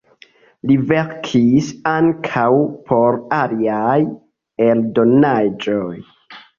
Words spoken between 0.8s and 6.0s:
verkis ankaŭ por aliaj eldonaĵoj.